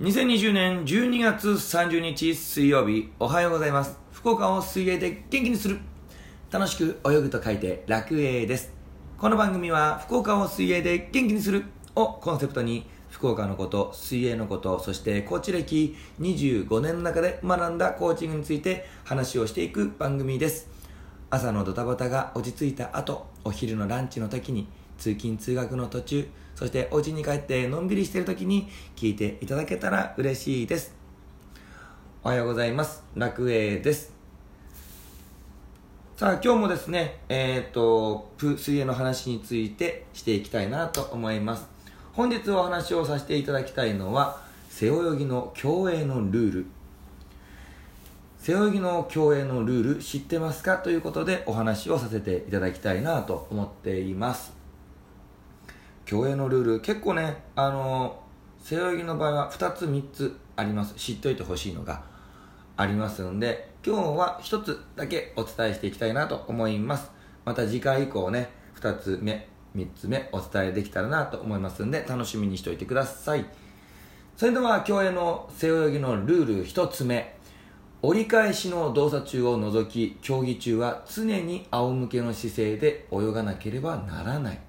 [0.00, 3.98] 2020年12月30日水曜日おはようございます。
[4.10, 5.80] 福岡を水泳で元気にする。
[6.50, 8.72] 楽しく泳ぐと書いて楽泳です。
[9.18, 11.66] この番組は福岡を水泳で元気にする。
[11.94, 20.70] をコンセプトに福岡のこと水泳のことそしてコーチ歴25年の中で学んだコーチングについて話をしていく番組です。
[21.28, 24.68] 朝のドタバタが落ち着いた後お昼のランチの時に
[25.02, 30.94] 通勤通学の途中そしてお家に帰ってのんびりしている時に聞いていただけたら嬉しいです。
[32.22, 33.02] おはようございます。
[33.16, 34.12] 楽栄です。
[36.16, 41.66] さあ今日もですねえっ、とプ水泳の話についてしていきたいなと思います。
[42.12, 46.66] 本日お話をさせていただきたいのは背泳ぎの競泳のルール。
[48.38, 50.78] 背泳ぎの競泳のルール知ってますか？
[50.78, 54.61] ということでお話をさせていただきたいなと思っています。
[56.12, 56.80] 競泳のルール。
[56.80, 58.22] 結構ねあの
[58.58, 60.94] 背泳ぎの場合は2つ3つあります。
[60.96, 62.02] 知っておいてほしいのが
[62.76, 67.10] ありますので今日は1つだけお伝えしていきたいなと思います。
[67.46, 73.46] また次回以降ね2つ目3つ目お伝えできたらなと思いますんで楽しみにしておいてください。
[74.36, 77.38] それでは競泳の背泳ぎのルール1つ目。
[78.02, 84.60] 折り返しの動作中を除き競技中は常に仰向けの姿勢で泳がなければならない。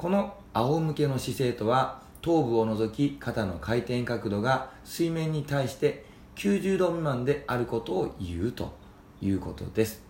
[0.00, 8.72] この仰向けの姿勢とは頭部を除き肩の回転角度が水面に対して90度未満であることを言うと
[9.20, 10.02] いうことです、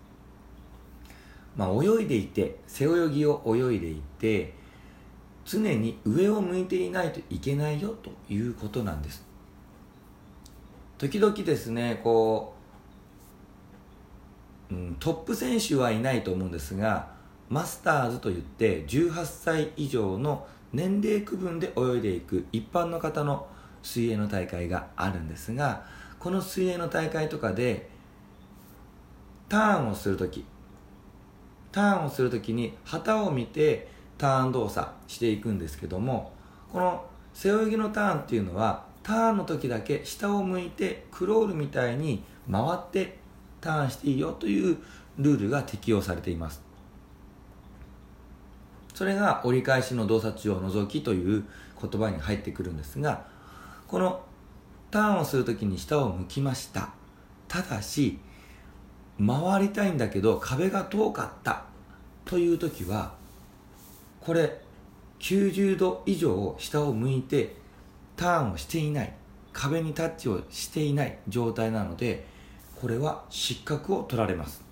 [1.56, 4.54] まあ、泳いでいて背泳ぎを泳いでいて
[5.44, 9.24] 常に上を向いていないといけないよということなんです。
[10.98, 12.54] 時々ですねこ
[14.70, 17.18] う、うん、トップ選手はいないと思うんですが
[17.50, 23.48] マスターズといって18歳以上の年齢区分で泳いでいく一般の方の
[23.82, 25.84] 水泳の大会があるんですが
[26.20, 27.88] この水泳の大会とかで
[29.48, 30.44] ターンをするとき
[31.72, 36.32] ターンをするときに旗を見てターン動作していくんですけども
[36.72, 37.04] この
[37.34, 43.18] 背泳ぎのターンっていうのはターンの時だけ下を向いてクロールみたいに回って
[43.60, 44.76] ターンしていいよという
[45.18, 46.69] ルールが適用されています。
[49.00, 51.44] それが折り返しの動作中を除きという
[51.80, 53.24] 言葉に入ってくるんですが
[53.88, 54.20] この
[54.90, 56.90] ターンをするときに下を向きました。
[57.48, 58.18] ただし
[59.18, 61.64] 回りたいんだけど壁が遠かった。
[62.26, 63.14] という時は
[64.20, 64.60] これ
[65.18, 67.56] 90度以上下を向いて
[68.16, 69.14] ターンをしていない。
[69.54, 72.26] 壁にタッチをしていない状態なので
[72.78, 74.62] これは失格を取られます。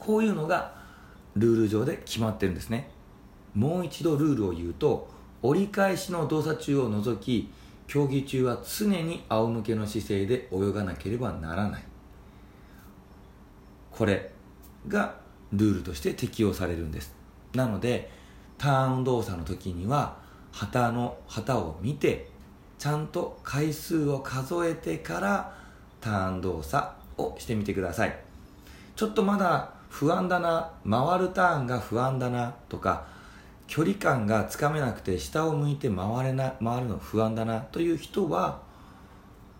[0.00, 0.77] こういうのが
[1.38, 2.90] ルール上で決まってるんですね。
[3.54, 5.08] もう一度ルールを言うと
[5.42, 7.50] 折り返しの動作中を除き
[7.86, 11.84] 競技中は常に仰向けの姿勢で泳がなければならない。
[13.90, 14.32] これ
[14.86, 15.16] が
[15.52, 17.14] ルールとして適用されるんです。
[17.54, 18.10] なので
[18.58, 20.18] ターン動作の時には
[20.52, 22.28] 旗の旗を見て
[22.78, 25.56] ちゃんと回数を数えてから
[26.00, 28.18] ターン動作をしてみてください。
[28.94, 33.06] ちょっとまだ不安だな回るターンが不安だなとか
[33.66, 38.60] 距離感がつかめなくて下を向いて回れな回るの不安だなという人は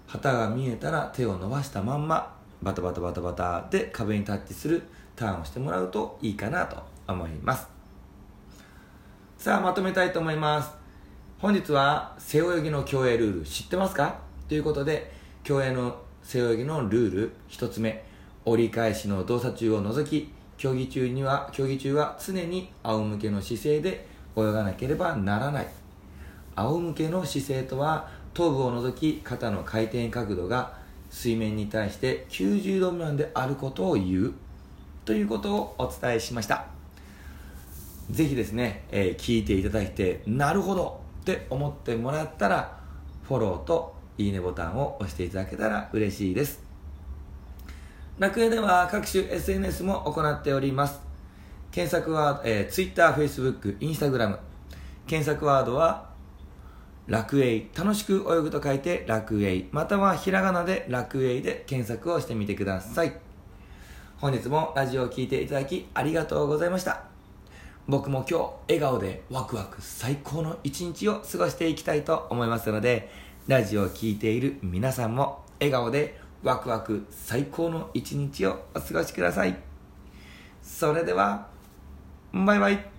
[0.07, 4.83] 旗が見えたら手を伸ばしたまんまバタバタバタバタで壁にタッチする
[5.15, 7.69] ターンをしてもらうといいかなと思います。
[9.37, 10.71] さあまとめたいと思います。
[11.39, 14.19] 本日は背泳ぎの競泳ルール知ってますか？
[14.49, 15.13] ということで
[15.45, 18.08] 競泳の背泳ぎのルール1つ目。
[18.45, 24.07] 折り返しの動作中を除き競技中には競技中は常に仰向けの姿勢で
[24.37, 25.69] 泳がなければならない。
[26.57, 30.77] 仰向けの姿勢とは頭部を除き肩の回転角度が
[31.11, 34.35] 水面に対して90度未満であることを言う
[35.05, 36.67] ということをお伝えしました。
[38.11, 42.79] ぜひですね、えー、聞いていただいてなるほどって思ってもらったら
[43.25, 46.68] フォローといいねボタンを押していただけたら嬉しいです。
[48.19, 51.01] 楽屋では各種 SNS も行っております。
[51.71, 54.37] 検索ワード、えー、Twitter、Facebook、Instagram。
[55.07, 56.09] 検索ワードは、
[57.07, 57.69] 楽栄。
[57.77, 59.67] 楽しく泳ぐと書いて楽栄。
[59.71, 63.17] またはひらがなで楽栄で検索をしてみてください。
[64.17, 67.05] 本日もラジオを聴いていただきありがとうございました。
[67.87, 73.11] 僕も今日笑顔でワクワク最高の一日を過ごしていきたいと思いますので、
[73.47, 79.59] ラジオを聴いている皆さんも笑顔でワクワク最高の一日をお過ごしください。
[80.63, 81.49] それでは、
[82.33, 82.98] バイバイ。